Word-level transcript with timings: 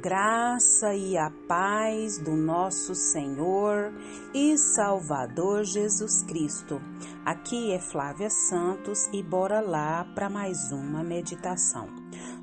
graça 0.00 0.94
e 0.94 1.16
a 1.16 1.30
paz 1.46 2.18
do 2.18 2.34
nosso 2.34 2.94
Senhor 2.94 3.92
e 4.34 4.56
Salvador 4.56 5.64
Jesus 5.64 6.22
Cristo. 6.22 6.80
Aqui 7.24 7.72
é 7.72 7.78
Flávia 7.78 8.30
Santos 8.30 9.08
e 9.12 9.22
bora 9.22 9.60
lá 9.60 10.04
para 10.14 10.30
mais 10.30 10.72
uma 10.72 11.04
meditação. 11.04 11.88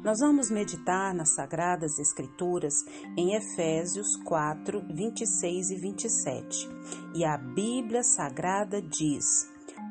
Nós 0.04 0.20
vamos 0.20 0.50
meditar 0.50 1.14
nas 1.14 1.36
Sagradas 1.36 2.00
Escrituras 2.00 2.74
em 3.18 3.36
Efésios 3.36 4.16
4, 4.24 4.82
26 4.94 5.72
e 5.72 5.76
27. 5.76 6.70
E 7.16 7.26
a 7.26 7.38
Bíblia 7.38 8.04
Sagrada 8.04 8.82
diz: 8.82 9.26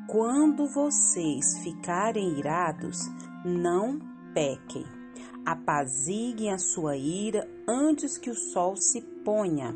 Quando 0.07 0.67
vocês 0.67 1.57
ficarem 1.63 2.39
irados, 2.39 2.97
não 3.45 3.99
pequem 4.33 4.98
apaziguem 5.51 6.51
a 6.51 6.59
sua 6.59 6.95
ira 6.95 7.49
antes 7.67 8.19
que 8.19 8.29
o 8.29 8.35
sol 8.35 8.75
se 8.75 9.01
ponha, 9.01 9.75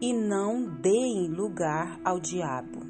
e 0.00 0.12
não 0.12 0.64
deem 0.80 1.28
lugar 1.28 2.00
ao 2.04 2.20
diabo. 2.20 2.80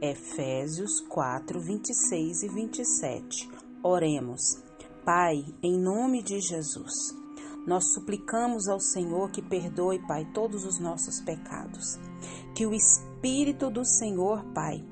Efésios 0.00 1.00
4, 1.08 1.60
26 1.60 2.42
e 2.44 2.48
27. 2.48 3.50
Oremos. 3.82 4.40
Pai, 5.04 5.44
em 5.62 5.78
nome 5.78 6.22
de 6.22 6.40
Jesus, 6.40 6.92
nós 7.66 7.92
suplicamos 7.92 8.68
ao 8.68 8.80
Senhor 8.80 9.30
que 9.30 9.42
perdoe, 9.42 9.98
Pai, 10.06 10.26
todos 10.32 10.64
os 10.64 10.78
nossos 10.80 11.20
pecados. 11.20 11.98
Que 12.54 12.64
o 12.64 12.72
Espírito 12.72 13.70
do 13.70 13.84
Senhor, 13.84 14.42
Pai, 14.54 14.82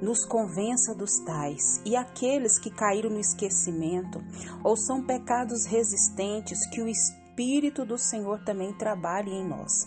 nos 0.00 0.24
convença 0.24 0.94
dos 0.94 1.18
tais, 1.24 1.80
e 1.84 1.96
aqueles 1.96 2.58
que 2.58 2.70
caíram 2.70 3.10
no 3.10 3.20
esquecimento 3.20 4.22
ou 4.62 4.76
são 4.76 5.04
pecados 5.04 5.64
resistentes, 5.66 6.66
que 6.68 6.82
o 6.82 6.88
Espírito 6.88 7.84
do 7.84 7.98
Senhor 7.98 8.42
também 8.44 8.72
trabalhe 8.72 9.30
em 9.30 9.46
nós. 9.46 9.86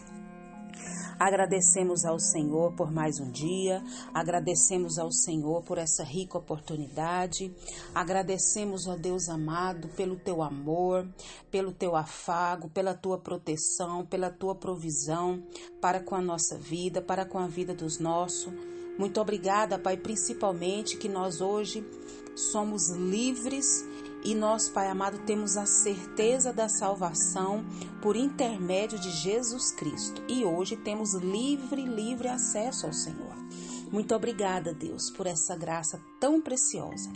Agradecemos 1.19 2.05
ao 2.05 2.19
Senhor 2.19 2.73
por 2.73 2.91
mais 2.91 3.19
um 3.19 3.31
dia, 3.31 3.83
agradecemos 4.13 4.99
ao 4.99 5.11
Senhor 5.11 5.63
por 5.63 5.79
essa 5.79 6.03
rica 6.03 6.37
oportunidade, 6.37 7.51
agradecemos 7.93 8.87
ao 8.87 8.99
Deus 8.99 9.27
amado 9.27 9.87
pelo 9.89 10.15
teu 10.15 10.43
amor, 10.43 11.09
pelo 11.49 11.71
teu 11.71 11.95
afago, 11.95 12.69
pela 12.69 12.93
tua 12.93 13.17
proteção, 13.17 14.05
pela 14.05 14.29
tua 14.29 14.53
provisão 14.53 15.41
para 15.81 15.99
com 15.99 16.13
a 16.13 16.21
nossa 16.21 16.55
vida, 16.55 17.01
para 17.01 17.25
com 17.25 17.39
a 17.39 17.47
vida 17.47 17.73
dos 17.73 17.97
nossos 17.97 18.76
muito 18.97 19.21
obrigada, 19.21 19.77
Pai, 19.77 19.97
principalmente 19.97 20.97
que 20.97 21.07
nós 21.07 21.41
hoje 21.41 21.85
somos 22.35 22.89
livres 22.89 23.85
e 24.23 24.33
nós, 24.33 24.67
Pai 24.67 24.87
amado, 24.87 25.19
temos 25.19 25.55
a 25.55 25.65
certeza 25.65 26.51
da 26.51 26.67
salvação 26.67 27.63
por 28.01 28.15
intermédio 28.15 28.99
de 28.99 29.11
Jesus 29.11 29.71
Cristo. 29.71 30.21
E 30.27 30.43
hoje 30.43 30.75
temos 30.75 31.13
livre, 31.13 31.83
livre 31.83 32.27
acesso 32.27 32.87
ao 32.87 32.93
Senhor. 32.93 33.35
Muito 33.91 34.13
obrigada, 34.13 34.73
Deus, 34.73 35.09
por 35.11 35.27
essa 35.27 35.55
graça 35.55 36.01
tão 36.19 36.41
preciosa. 36.41 37.09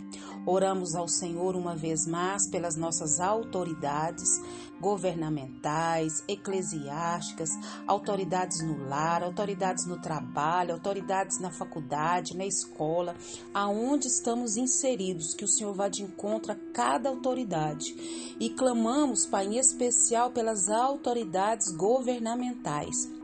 Oramos 0.46 0.94
ao 0.94 1.06
Senhor 1.06 1.54
uma 1.54 1.76
vez 1.76 2.06
mais 2.06 2.48
pelas 2.50 2.76
nossas 2.76 3.20
autoridades 3.20 4.40
governamentais, 4.82 6.24
eclesiásticas, 6.26 7.50
autoridades 7.86 8.60
no 8.62 8.88
lar, 8.88 9.22
autoridades 9.22 9.86
no 9.86 10.02
trabalho, 10.02 10.74
autoridades 10.74 11.38
na 11.38 11.52
faculdade, 11.52 12.36
na 12.36 12.44
escola, 12.44 13.14
aonde 13.54 14.08
estamos 14.08 14.56
inseridos, 14.56 15.34
que 15.34 15.44
o 15.44 15.48
Senhor 15.48 15.72
vá 15.72 15.86
de 15.86 16.02
encontro 16.02 16.50
a 16.50 16.56
cada 16.74 17.08
autoridade. 17.08 17.94
E 18.40 18.50
clamamos, 18.50 19.24
Pai, 19.24 19.46
em 19.46 19.58
especial 19.58 20.32
pelas 20.32 20.68
autoridades 20.68 21.70
governamentais 21.70 23.21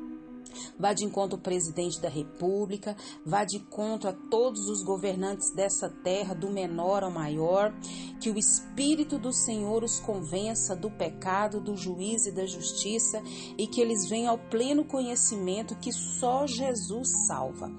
vá 0.78 0.92
de 0.92 1.04
encontro 1.04 1.36
ao 1.36 1.42
presidente 1.42 2.00
da 2.00 2.08
República, 2.08 2.96
vá 3.24 3.44
de 3.44 3.56
encontro 3.56 4.08
a 4.08 4.12
todos 4.12 4.68
os 4.68 4.82
governantes 4.82 5.52
dessa 5.54 5.88
terra, 5.88 6.34
do 6.34 6.50
menor 6.50 7.02
ao 7.02 7.10
maior, 7.10 7.72
que 8.20 8.30
o 8.30 8.38
Espírito 8.38 9.18
do 9.18 9.32
Senhor 9.32 9.82
os 9.82 10.00
convença 10.00 10.74
do 10.74 10.90
pecado, 10.90 11.60
do 11.60 11.76
juízo 11.76 12.28
e 12.28 12.32
da 12.32 12.46
justiça 12.46 13.22
e 13.56 13.66
que 13.66 13.80
eles 13.80 14.08
venham 14.08 14.32
ao 14.32 14.38
pleno 14.38 14.84
conhecimento 14.84 15.76
que 15.76 15.92
só 15.92 16.46
Jesus 16.46 17.26
salva. 17.26 17.70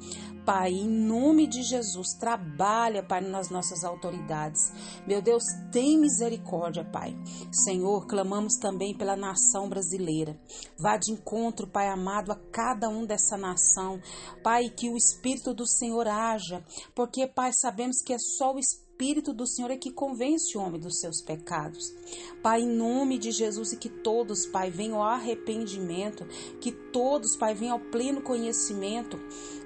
Pai, 0.46 0.72
em 0.72 0.88
nome 0.88 1.48
de 1.48 1.64
Jesus, 1.64 2.14
trabalha, 2.20 3.04
Pai, 3.04 3.22
nas 3.22 3.50
nossas 3.50 3.84
autoridades. 3.84 4.72
Meu 5.08 5.22
Deus, 5.22 5.44
tem 5.72 5.98
misericórdia, 5.98 6.84
Pai. 6.84 7.16
Senhor, 7.52 8.08
clamamos 8.08 8.56
também 8.56 8.98
pela 8.98 9.16
nação 9.16 9.70
brasileira. 9.70 10.40
Vá 10.78 10.98
de 10.98 11.12
encontro, 11.12 11.68
Pai 11.68 11.88
amado, 11.88 12.32
a 12.32 12.36
cada 12.52 12.90
um 12.90 13.06
dessa 13.06 13.38
nação. 13.38 14.02
Pai, 14.44 14.70
que 14.70 14.90
o 14.90 14.98
Espírito 14.98 15.54
do 15.54 15.68
Senhor 15.68 16.08
haja, 16.08 16.64
porque, 16.96 17.28
Pai, 17.28 17.52
sabemos 17.54 18.02
que 18.02 18.14
é 18.14 18.18
só 18.18 18.54
o 18.54 18.60
Espírito 18.60 18.89
Espírito 19.02 19.32
do 19.32 19.48
Senhor 19.48 19.72
é 19.72 19.78
que 19.78 19.94
convence 19.94 20.58
o 20.58 20.62
homem 20.62 20.78
dos 20.78 21.00
seus 21.00 21.22
pecados. 21.22 21.96
Pai, 22.44 22.64
em 22.64 22.68
nome 22.68 23.18
de 23.18 23.32
Jesus, 23.32 23.72
e 23.72 23.78
que 23.78 23.88
todos, 23.88 24.46
Pai, 24.46 24.70
venham 24.70 24.98
ao 24.98 25.08
arrependimento, 25.08 26.26
que 26.60 26.70
todos, 26.70 27.38
Pai, 27.38 27.56
venham 27.56 27.76
ao 27.76 27.80
pleno 27.80 28.22
conhecimento. 28.22 29.18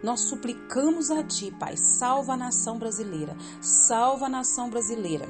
Nós 0.03 0.19
suplicamos 0.19 1.09
a 1.09 1.23
Ti, 1.23 1.49
Pai, 1.59 1.75
salva 1.75 2.33
a 2.33 2.38
nação 2.38 2.77
brasileira, 2.77 3.35
salva 3.59 4.27
a 4.27 4.29
nação 4.29 4.69
brasileira 4.69 5.25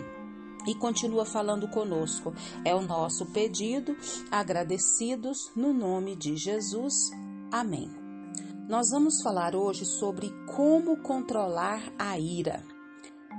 e 0.68 0.76
continua 0.76 1.24
falando 1.24 1.70
conosco. 1.70 2.34
É 2.66 2.76
o 2.76 2.82
nosso 2.82 3.28
pedido, 3.28 3.96
agradecidos 4.30 5.50
no 5.56 5.74
nome 5.74 6.18
de 6.18 6.36
Jesus. 6.36 7.10
Amém. 7.50 7.90
Nós 8.68 8.90
vamos 8.90 9.22
falar 9.22 9.56
hoje 9.56 9.86
sobre 9.86 10.30
como 10.46 10.98
controlar 10.98 11.82
a 11.98 12.20
ira. 12.20 12.73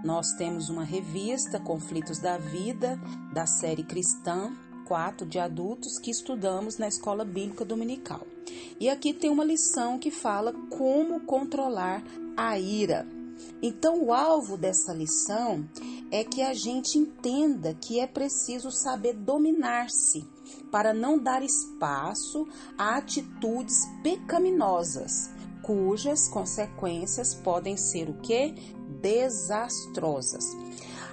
Nós 0.05 0.35
temos 0.35 0.69
uma 0.69 0.85
revista, 0.85 1.59
Conflitos 1.59 2.19
da 2.19 2.37
Vida, 2.37 3.01
da 3.33 3.47
série 3.47 3.83
cristã 3.83 4.53
4 4.85 5.27
de 5.27 5.39
adultos 5.39 5.99
que 5.99 6.11
estudamos 6.11 6.77
na 6.77 6.87
Escola 6.87 7.25
Bíblica 7.25 7.65
Dominical. 7.65 8.21
E 8.79 8.91
aqui 8.91 9.15
tem 9.15 9.31
uma 9.31 9.45
lição 9.45 9.99
que 9.99 10.11
fala 10.11 10.53
como 10.69 11.21
controlar 11.21 12.05
a 12.37 12.59
ira. 12.59 13.09
Então, 13.63 14.05
o 14.05 14.13
alvo 14.13 14.59
dessa 14.59 14.93
lição 14.93 15.67
é 16.11 16.23
que 16.23 16.43
a 16.43 16.53
gente 16.53 16.99
entenda 16.99 17.73
que 17.73 17.99
é 17.99 18.07
preciso 18.07 18.71
saber 18.71 19.15
dominar-se 19.15 20.23
para 20.71 20.93
não 20.93 21.19
dar 21.19 21.43
espaço 21.43 22.47
a 22.77 22.99
atitudes 22.99 23.87
pecaminosas, 24.03 25.31
cujas 25.63 26.29
consequências 26.29 27.35
podem 27.35 27.77
ser 27.77 28.11
o 28.11 28.15
que? 28.21 28.55
Desastrosas. 29.05 30.45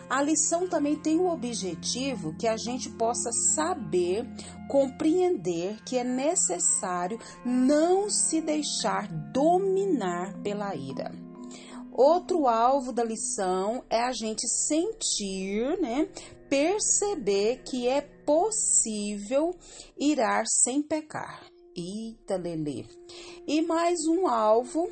A 0.10 0.22
lição 0.22 0.68
também 0.68 0.96
tem 0.96 1.20
o 1.20 1.30
objetivo 1.30 2.34
que 2.38 2.48
a 2.48 2.56
gente 2.56 2.90
possa 2.90 3.32
saber, 3.54 4.26
compreender 4.70 5.82
que 5.84 5.98
é 5.98 6.04
necessário 6.04 7.20
não 7.46 8.10
se 8.10 8.42
deixar 8.42 9.08
dominar 9.32 10.34
pela 10.42 10.74
ira. 10.74 11.12
Outro 11.92 12.48
alvo 12.48 12.94
da 12.94 13.04
lição 13.04 13.84
é 13.90 14.02
a 14.02 14.14
gente 14.14 14.48
sentir, 14.48 15.78
né, 15.82 16.08
perceber 16.50 17.62
que 17.64 17.88
é 17.88 18.02
possível 18.02 19.54
irar 19.98 20.46
sem 20.46 20.82
pecar. 20.82 21.46
Eita, 21.76 22.36
Lelê. 22.36 22.86
E 23.48 23.62
mais 23.62 24.06
um 24.08 24.28
alvo 24.28 24.90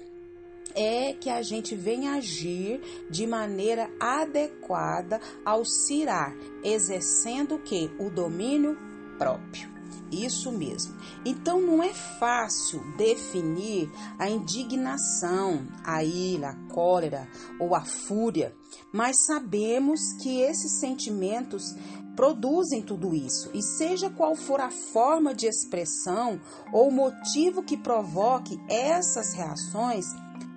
é 0.75 1.13
que 1.13 1.30
a 1.30 1.41
gente 1.41 1.75
venha 1.75 2.13
agir 2.13 2.81
de 3.09 3.25
maneira 3.25 3.89
adequada 4.00 5.19
ao 5.45 5.66
cirar, 5.66 6.36
exercendo 6.63 7.56
o 7.56 7.60
que? 7.60 7.92
O 8.00 8.10
domínio 8.10 8.77
próprio. 9.18 9.69
Isso 10.12 10.51
mesmo. 10.51 10.95
Então 11.24 11.62
não 11.62 11.83
é 11.83 11.94
fácil 11.94 12.81
definir 12.98 13.92
a 14.18 14.27
indignação, 14.27 15.68
a 15.83 16.04
ira, 16.04 16.50
a 16.50 16.74
cólera 16.74 17.27
ou 17.60 17.75
a 17.75 17.86
fúria, 17.86 18.56
mas 18.92 19.25
sabemos 19.25 20.00
que 20.22 20.42
esses 20.42 20.80
sentimentos 20.80 21.75
produzem 22.15 22.81
tudo 22.81 23.15
isso. 23.15 23.50
E 23.54 23.62
seja 23.62 24.10
qual 24.10 24.36
for 24.36 24.60
a 24.60 24.69
forma 24.69 25.33
de 25.33 25.45
expressão 25.45 26.42
ou 26.74 26.92
motivo 26.92 27.63
que 27.63 27.77
provoque 27.77 28.60
essas 28.68 29.33
reações, 29.33 30.06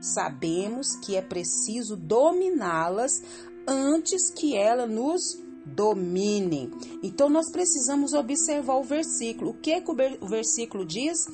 sabemos 0.03 0.97
que 0.97 1.17
é 1.17 1.23
preciso 1.23 1.97
dominá-las 1.97 3.23
antes 3.67 4.31
que 4.31 4.57
ela 4.57 4.87
nos 4.87 5.23
domine. 5.65 6.71
Então 7.03 7.29
nós 7.29 7.51
precisamos 7.51 8.13
observar 8.13 8.77
o 8.77 8.85
versículo. 8.85 9.53
O 9.53 9.55
que, 9.55 9.81
que 9.81 9.91
o 9.91 10.29
versículo 10.29 10.85
diz? 10.85 11.27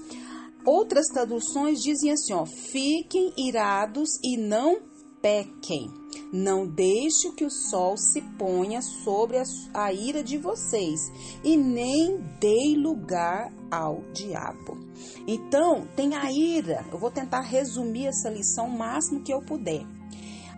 Outras 0.65 1.07
traduções 1.07 1.81
dizem 1.81 2.13
assim: 2.13 2.35
ó, 2.35 2.45
fiquem 2.45 3.33
irados 3.37 4.19
e 4.23 4.37
não 4.37 4.88
pequem. 5.23 5.91
Não 6.33 6.67
deixe 6.67 7.31
que 7.33 7.45
o 7.45 7.51
sol 7.51 7.97
se 7.97 8.21
ponha 8.39 8.83
sobre 8.83 9.39
a, 9.73 9.93
ira 9.93 10.23
de 10.23 10.37
vocês, 10.37 11.01
e 11.43 11.57
nem 11.57 12.19
dê 12.41 12.75
lugar 12.77 13.53
ao 13.71 14.03
diabo. 14.13 14.79
Então, 15.27 15.87
tem 15.97 16.15
a 16.15 16.31
ira. 16.31 16.85
Eu 16.93 16.99
vou 16.99 17.11
tentar 17.11 17.41
resumir 17.41 18.07
essa 18.07 18.29
lição 18.29 18.67
o 18.67 18.79
máximo 18.79 19.23
que 19.23 19.33
eu 19.33 19.41
puder. 19.41 19.87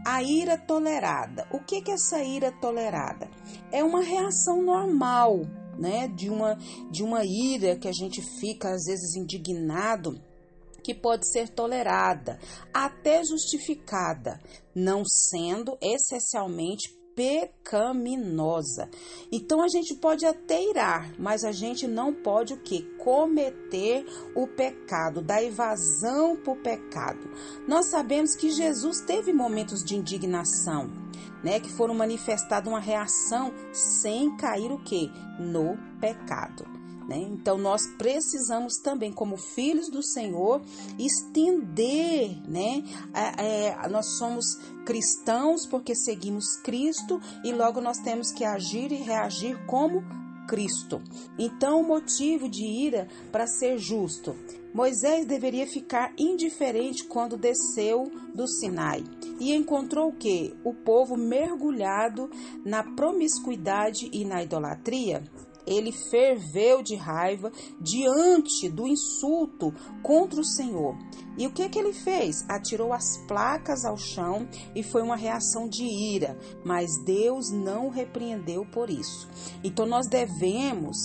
A 0.04 0.22
ira 0.22 0.56
tolerada. 0.56 1.46
O 1.52 1.60
que 1.60 1.76
é 1.76 1.92
essa 1.92 2.22
ira 2.22 2.50
tolerada? 2.50 3.28
É 3.70 3.84
uma 3.84 4.02
reação 4.02 4.62
normal, 4.62 5.42
né? 5.78 6.08
De 6.08 6.30
uma, 6.30 6.56
de 6.90 7.02
uma 7.02 7.24
ira 7.24 7.76
que 7.76 7.86
a 7.86 7.92
gente 7.92 8.22
fica 8.40 8.70
às 8.70 8.84
vezes 8.84 9.14
indignado 9.14 10.20
que 10.80 10.94
pode 10.94 11.30
ser 11.30 11.48
tolerada, 11.48 12.38
até 12.72 13.22
justificada, 13.24 14.40
não 14.74 15.04
sendo 15.04 15.76
essencialmente 15.80 17.00
pecaminosa. 17.14 18.88
Então 19.30 19.62
a 19.62 19.68
gente 19.68 19.94
pode 19.96 20.24
até 20.24 20.62
irar, 20.62 21.12
mas 21.18 21.44
a 21.44 21.52
gente 21.52 21.86
não 21.86 22.14
pode 22.14 22.54
o 22.54 22.62
que? 22.62 22.82
Cometer 22.96 24.06
o 24.34 24.46
pecado, 24.46 25.20
da 25.20 25.42
evasão 25.42 26.36
para 26.36 26.52
o 26.52 26.62
pecado. 26.62 27.30
Nós 27.68 27.86
sabemos 27.86 28.34
que 28.34 28.50
Jesus 28.50 29.00
teve 29.02 29.32
momentos 29.32 29.84
de 29.84 29.96
indignação, 29.96 30.90
né, 31.44 31.60
que 31.60 31.70
foram 31.70 31.94
manifestados 31.94 32.70
uma 32.70 32.80
reação 32.80 33.52
sem 33.72 34.36
cair 34.36 34.70
o 34.70 34.82
que? 34.82 35.10
No 35.38 35.76
pecado. 36.00 36.69
Né? 37.10 37.26
Então, 37.32 37.58
nós 37.58 37.84
precisamos 37.98 38.76
também, 38.76 39.12
como 39.12 39.36
filhos 39.36 39.90
do 39.90 40.00
Senhor, 40.00 40.62
estender, 40.96 42.40
né? 42.48 42.84
É, 43.12 43.66
é, 43.66 43.88
nós 43.88 44.16
somos 44.16 44.54
cristãos 44.86 45.66
porque 45.66 45.92
seguimos 45.96 46.56
Cristo 46.62 47.20
e 47.42 47.52
logo 47.52 47.80
nós 47.80 47.98
temos 47.98 48.30
que 48.30 48.44
agir 48.44 48.92
e 48.92 49.02
reagir 49.02 49.58
como 49.66 50.04
Cristo. 50.46 51.02
Então, 51.36 51.80
o 51.80 51.84
motivo 51.84 52.48
de 52.48 52.64
ira 52.64 53.08
para 53.32 53.44
ser 53.44 53.76
justo. 53.76 54.36
Moisés 54.72 55.26
deveria 55.26 55.66
ficar 55.66 56.12
indiferente 56.16 57.02
quando 57.02 57.36
desceu 57.36 58.08
do 58.32 58.46
Sinai 58.46 59.02
e 59.40 59.52
encontrou 59.52 60.10
o 60.10 60.16
que? 60.16 60.54
O 60.62 60.72
povo 60.72 61.16
mergulhado 61.16 62.30
na 62.64 62.84
promiscuidade 62.84 64.08
e 64.12 64.24
na 64.24 64.44
idolatria 64.44 65.24
ele 65.66 65.92
ferveu 65.92 66.82
de 66.82 66.94
raiva 66.94 67.52
diante 67.80 68.68
do 68.68 68.86
insulto 68.86 69.72
contra 70.02 70.40
o 70.40 70.44
Senhor. 70.44 70.96
E 71.36 71.46
o 71.46 71.52
que 71.52 71.68
que 71.68 71.78
ele 71.78 71.92
fez? 71.92 72.44
Atirou 72.48 72.92
as 72.92 73.16
placas 73.26 73.84
ao 73.84 73.96
chão 73.96 74.48
e 74.74 74.82
foi 74.82 75.02
uma 75.02 75.16
reação 75.16 75.68
de 75.68 75.84
ira, 75.84 76.38
mas 76.64 76.90
Deus 77.04 77.50
não 77.50 77.88
repreendeu 77.88 78.66
por 78.66 78.90
isso. 78.90 79.28
Então 79.62 79.86
nós 79.86 80.06
devemos 80.08 80.96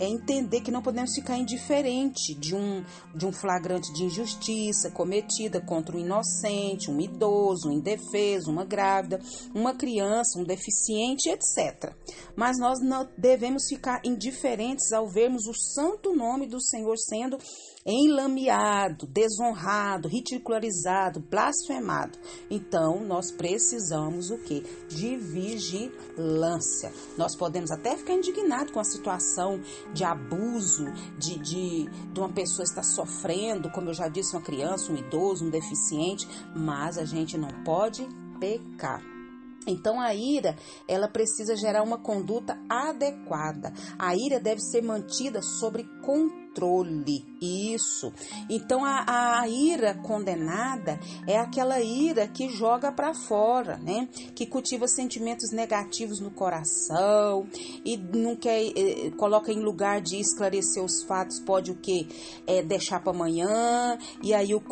é, 0.00 0.06
entender 0.08 0.60
que 0.60 0.70
não 0.70 0.82
podemos 0.82 1.14
ficar 1.14 1.36
indiferente 1.36 2.34
de 2.34 2.54
um 2.54 2.84
de 3.14 3.26
um 3.26 3.32
flagrante 3.32 3.92
de 3.92 4.04
injustiça 4.04 4.90
cometida 4.90 5.60
contra 5.60 5.96
um 5.96 6.00
inocente, 6.00 6.90
um 6.90 7.00
idoso, 7.00 7.68
um 7.68 7.72
indefeso, 7.72 8.50
uma 8.50 8.64
grávida, 8.64 9.20
uma 9.54 9.74
criança, 9.74 10.38
um 10.38 10.44
deficiente, 10.44 11.28
etc. 11.30 11.94
Mas 12.36 12.58
nós 12.58 12.80
não 12.80 13.08
devemos 13.16 13.66
ficar 13.68 14.00
indiferentes 14.04 14.92
ao 14.92 15.08
vermos 15.08 15.46
o 15.46 15.54
santo 15.54 16.14
nome 16.14 16.46
do 16.46 16.60
Senhor 16.60 16.96
sendo 16.98 17.38
enlameado, 17.86 19.06
desonrado, 19.06 20.08
ridicularizado, 20.08 21.20
blasfemado. 21.20 22.18
Então, 22.50 23.04
nós 23.04 23.30
precisamos 23.30 24.30
o 24.30 24.38
que? 24.38 24.60
De 24.88 25.16
vigilância. 25.16 26.92
Nós 27.18 27.36
podemos 27.36 27.70
até 27.70 27.96
ficar 27.96 28.14
indignados 28.14 28.72
com 28.72 28.80
a 28.80 28.84
situação 28.84 29.60
de 29.92 30.02
abuso, 30.02 30.86
de, 31.18 31.38
de, 31.38 31.88
de 32.12 32.20
uma 32.20 32.32
pessoa 32.32 32.64
estar 32.64 32.82
sofrendo, 32.82 33.70
como 33.70 33.90
eu 33.90 33.94
já 33.94 34.08
disse, 34.08 34.34
uma 34.34 34.42
criança, 34.42 34.90
um 34.90 34.96
idoso, 34.96 35.44
um 35.44 35.50
deficiente, 35.50 36.26
mas 36.56 36.96
a 36.96 37.04
gente 37.04 37.36
não 37.36 37.50
pode 37.64 38.06
pecar. 38.40 39.02
Então 39.66 39.98
a 39.98 40.14
ira, 40.14 40.56
ela 40.86 41.08
precisa 41.08 41.56
gerar 41.56 41.82
uma 41.82 41.98
conduta 41.98 42.58
adequada. 42.68 43.72
A 43.98 44.14
ira 44.14 44.38
deve 44.38 44.60
ser 44.60 44.82
mantida 44.82 45.40
sobre 45.40 45.84
controle 46.02 46.43
controle. 46.54 47.24
Isso. 47.40 48.12
Então 48.48 48.84
a, 48.84 49.40
a 49.40 49.48
ira 49.48 49.94
condenada 49.94 50.98
é 51.26 51.38
aquela 51.38 51.80
ira 51.80 52.26
que 52.26 52.48
joga 52.48 52.90
para 52.90 53.12
fora, 53.12 53.76
né? 53.76 54.08
Que 54.34 54.46
cultiva 54.46 54.88
sentimentos 54.88 55.52
negativos 55.52 56.20
no 56.20 56.30
coração 56.30 57.46
e 57.84 57.96
não 57.96 58.36
quer 58.36 58.62
eh, 58.74 59.10
coloca 59.18 59.52
em 59.52 59.60
lugar 59.60 60.00
de 60.00 60.18
esclarecer 60.18 60.82
os 60.82 61.02
fatos, 61.02 61.38
pode 61.40 61.70
o 61.70 61.74
que 61.74 62.08
é 62.46 62.62
deixar 62.62 63.00
para 63.00 63.12
amanhã 63.12 63.98
e 64.22 64.32
aí 64.32 64.54
o 64.54 64.62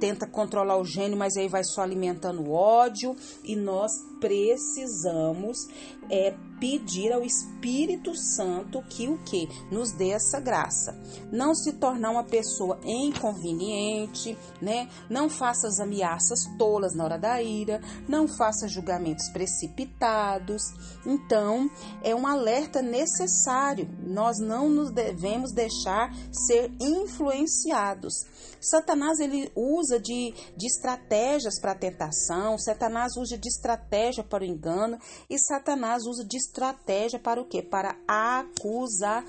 tenta 0.00 0.26
controlar 0.26 0.78
o 0.78 0.84
gênio, 0.84 1.16
mas 1.16 1.36
aí 1.36 1.48
vai 1.48 1.62
só 1.62 1.82
alimentando 1.82 2.42
o 2.42 2.52
ódio 2.52 3.14
e 3.44 3.54
nós 3.54 3.92
precisamos 4.18 5.68
é 6.10 6.34
pedir 6.58 7.12
ao 7.12 7.22
Espírito 7.22 8.14
Santo 8.14 8.82
que 8.88 9.08
o 9.08 9.18
que 9.18 9.48
nos 9.70 9.92
dê 9.92 10.10
essa 10.10 10.40
graça. 10.40 10.96
Não 11.32 11.54
se 11.54 11.74
tornar 11.74 12.10
uma 12.10 12.24
pessoa 12.24 12.78
inconveniente, 12.84 14.36
né? 14.60 14.88
Não 15.10 15.28
faça 15.28 15.68
as 15.68 15.80
ameaças 15.80 16.40
tolas 16.58 16.94
na 16.94 17.04
hora 17.04 17.18
da 17.18 17.42
ira, 17.42 17.80
não 18.08 18.26
faça 18.28 18.68
julgamentos 18.68 19.28
precipitados. 19.30 20.62
Então, 21.04 21.70
é 22.02 22.14
um 22.14 22.26
alerta 22.26 22.82
necessário. 22.82 23.88
Nós 24.06 24.38
não 24.38 24.68
nos 24.68 24.90
devemos 24.90 25.52
deixar 25.52 26.14
ser 26.30 26.70
influenciados. 26.80 28.24
Satanás 28.60 29.20
ele 29.20 29.50
usa 29.54 30.00
de, 30.00 30.34
de 30.56 30.66
estratégias 30.66 31.60
para 31.60 31.72
a 31.72 31.76
tentação, 31.76 32.58
Satanás 32.58 33.16
usa 33.16 33.38
de 33.38 33.48
estratégia 33.48 34.24
para 34.24 34.42
o 34.42 34.46
engano 34.46 34.98
e 35.30 35.38
Satanás 35.38 36.04
usa 36.04 36.24
de 36.24 36.36
estratégia 36.36 37.18
para 37.18 37.40
o 37.40 37.44
quê? 37.44 37.62
Para 37.62 37.96
acusações. 38.08 39.22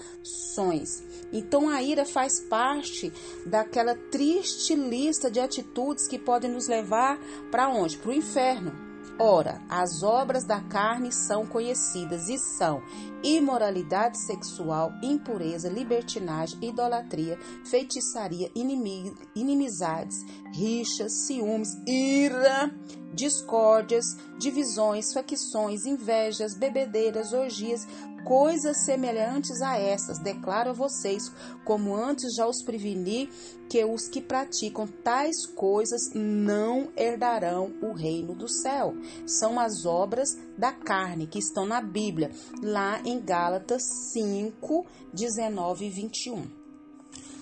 Então 1.31 1.69
a 1.69 1.83
ira 1.91 2.05
faz 2.05 2.39
parte 2.39 3.11
daquela 3.45 3.95
triste 3.95 4.75
lista 4.75 5.29
de 5.29 5.39
atitudes 5.39 6.07
que 6.07 6.19
podem 6.19 6.51
nos 6.51 6.67
levar 6.67 7.17
para 7.51 7.69
onde? 7.69 7.97
Para 7.97 8.09
o 8.09 8.13
inferno. 8.13 8.87
Ora, 9.19 9.61
as 9.67 10.03
obras 10.03 10.43
da 10.43 10.61
carne 10.61 11.11
são 11.11 11.45
conhecidas 11.45 12.29
e 12.29 12.37
são 12.37 12.83
imoralidade 13.23 14.17
sexual, 14.25 14.91
impureza, 15.01 15.69
libertinagem, 15.69 16.57
idolatria, 16.61 17.37
feitiçaria, 17.65 18.51
inimizades, 18.55 20.17
rixas, 20.53 21.25
ciúmes, 21.25 21.69
ira, 21.85 22.71
discórdias, 23.13 24.05
divisões, 24.37 25.13
facções, 25.13 25.85
invejas, 25.85 26.53
bebedeiras, 26.55 27.33
orgias, 27.33 27.87
coisas 28.27 28.83
semelhantes 28.83 29.61
a 29.61 29.77
essas, 29.77 30.19
declaro 30.19 30.71
a 30.71 30.73
vocês, 30.73 31.31
como 31.63 31.95
antes 31.95 32.35
já 32.35 32.45
os 32.45 32.61
preveni, 32.61 33.29
que 33.69 33.83
os 33.85 34.09
que 34.09 34.21
praticam 34.21 34.85
tais 34.85 35.45
coisas 35.45 36.11
não 36.13 36.89
herdarão 36.95 37.73
o 37.81 37.93
reino 37.93 38.35
do 38.35 38.49
céu. 38.49 38.93
São 39.25 39.57
as 39.57 39.85
obras 39.85 40.37
da 40.57 40.73
carne 40.73 41.25
que 41.25 41.39
estão 41.39 41.65
na 41.65 41.81
Bíblia, 41.81 42.31
lá 42.61 42.99
em 43.07 43.21
Gálatas 43.21 43.83
5, 44.11 44.85
19 45.13 45.85
e 45.85 45.89
21. 45.89 46.45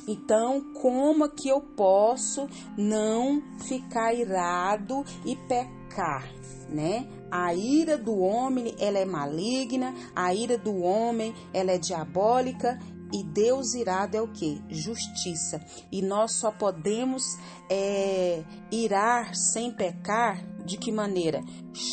Então, 0.07 0.61
como 0.73 1.27
que 1.27 1.49
eu 1.49 1.59
posso 1.59 2.47
não 2.77 3.41
ficar 3.67 4.13
irado 4.13 5.03
e 5.25 5.35
pecar, 5.35 6.31
né? 6.69 7.07
A 7.31 7.55
ira 7.55 7.97
do 7.97 8.19
homem, 8.19 8.75
ela 8.77 8.99
é 8.99 9.05
maligna, 9.05 9.95
a 10.15 10.31
ira 10.35 10.55
do 10.55 10.77
homem, 10.83 11.33
ela 11.51 11.71
é 11.71 11.79
diabólica 11.79 12.79
e 13.11 13.23
Deus 13.23 13.73
irado 13.73 14.15
é 14.15 14.21
o 14.21 14.27
que? 14.27 14.61
Justiça. 14.69 15.59
E 15.91 16.03
nós 16.03 16.33
só 16.33 16.51
podemos 16.51 17.23
é, 17.67 18.43
irar 18.71 19.35
sem 19.35 19.71
pecar 19.71 20.45
de 20.65 20.77
que 20.77 20.91
maneira? 20.91 21.41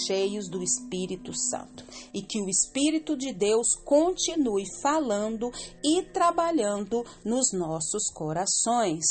Cheios 0.07 0.49
do 0.49 0.63
Espírito 0.63 1.33
Santo. 1.35 1.85
E 2.13 2.23
que 2.23 2.41
o 2.41 2.49
Espírito 2.49 3.17
de 3.17 3.33
Deus 3.33 3.75
continue 3.85 4.65
falando 4.81 5.51
e 5.85 6.03
trabalhando 6.03 7.05
nos 7.25 7.53
nossos 7.53 8.11
corações. 8.13 9.05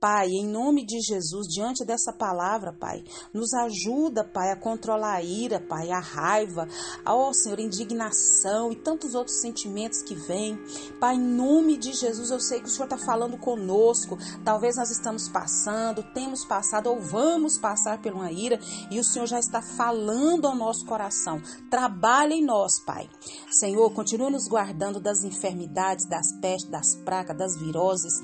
Pai, 0.00 0.28
em 0.28 0.46
nome 0.46 0.86
de 0.86 0.98
Jesus, 0.98 1.46
diante 1.46 1.84
dessa 1.84 2.10
palavra, 2.10 2.72
Pai, 2.72 3.04
nos 3.34 3.52
ajuda, 3.52 4.24
Pai, 4.24 4.50
a 4.50 4.56
controlar 4.56 5.16
a 5.16 5.22
ira, 5.22 5.60
Pai, 5.60 5.90
a 5.90 6.00
raiva, 6.00 6.66
ó 7.04 7.30
Senhor, 7.34 7.58
a 7.58 7.62
indignação 7.62 8.72
e 8.72 8.76
tantos 8.76 9.14
outros 9.14 9.42
sentimentos 9.42 10.00
que 10.00 10.14
vêm. 10.14 10.58
Pai, 10.98 11.16
em 11.16 11.20
nome 11.20 11.76
de 11.76 11.92
Jesus, 11.92 12.30
eu 12.30 12.40
sei 12.40 12.60
que 12.60 12.68
o 12.68 12.70
Senhor 12.70 12.86
está 12.86 12.96
falando 12.96 13.36
conosco. 13.36 14.16
Talvez 14.42 14.76
nós 14.76 14.90
estamos 14.90 15.28
passando, 15.28 16.02
temos 16.14 16.46
passado 16.46 16.86
ou 16.86 16.98
vamos 16.98 17.58
passar 17.58 18.00
por 18.00 18.14
uma 18.14 18.32
ira 18.32 18.58
e 18.90 18.98
o 18.98 19.04
Senhor 19.04 19.26
já 19.26 19.38
está 19.38 19.60
falando 19.60 20.46
ao 20.46 20.56
nosso 20.56 20.86
coração. 20.86 21.42
Trabalhe 21.70 22.36
em 22.36 22.44
nós, 22.46 22.80
Pai. 22.86 23.06
Senhor, 23.50 23.92
continua 23.92 24.30
nos 24.30 24.48
guardando 24.48 24.98
das 24.98 25.24
enfermidades, 25.24 26.06
das 26.06 26.32
pestes, 26.40 26.70
das 26.70 26.96
pragas, 27.04 27.36
das 27.36 27.58
viroses, 27.58 28.14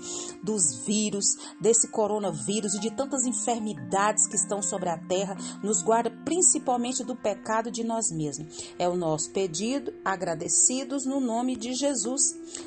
dos 0.43 0.87
vírus, 0.87 1.37
desse 1.67 1.89
coronavírus 1.89 2.75
e 2.75 2.79
de 2.79 2.93
tantas 2.93 3.27
enfermidades 3.27 4.29
que 4.29 4.37
estão 4.37 4.63
sobre 4.63 4.89
a 4.89 4.97
terra. 4.97 5.37
Nos 5.65 5.83
guarda 5.83 6.13
principalmente 6.25 7.03
do 7.03 7.17
pecado 7.17 7.73
de 7.73 7.83
nós 7.83 8.09
mesmos. 8.13 8.73
É 8.79 8.89
o 8.89 8.95
nosso 8.95 9.33
pedido, 9.33 9.93
agradecidos 10.05 11.05
no 11.05 11.19
nome 11.19 11.57
de 11.57 11.75
Jesus. 11.75 12.23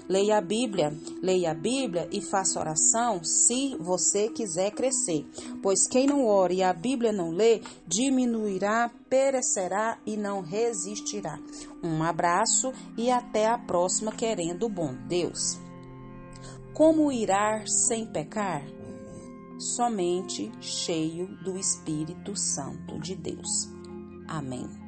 Leia 0.10 0.38
a 0.38 0.42
Bíblia, 0.42 0.94
leia 1.22 1.52
a 1.52 1.54
Bíblia 1.54 2.10
e 2.12 2.22
faça 2.22 2.60
oração 2.60 3.24
se 3.24 3.78
você 3.80 4.28
quiser 4.28 4.72
crescer. 4.72 5.26
Pois 5.64 5.88
quem 5.88 6.06
não 6.06 6.26
ora 6.26 6.52
e 6.52 6.62
a 6.62 6.74
Bíblia 6.74 7.14
não 7.14 7.32
lê, 7.32 7.62
diminuirá, 7.88 8.92
perecerá 9.10 9.98
e 10.06 10.18
não 10.18 10.42
resistirá. 10.42 11.40
Um 11.82 12.04
abraço 12.04 12.74
e 12.98 13.10
até 13.10 13.48
a 13.48 13.58
próxima, 13.58 14.12
querendo 14.12 14.66
o 14.66 14.70
bom 14.70 14.94
Deus. 15.08 15.58
Como 16.74 17.10
irá 17.14 17.66
sem 17.66 18.06
pecar? 18.06 18.79
Somente 19.60 20.50
cheio 20.62 21.28
do 21.44 21.58
Espírito 21.58 22.34
Santo 22.34 22.98
de 22.98 23.14
Deus. 23.14 23.68
Amém. 24.26 24.79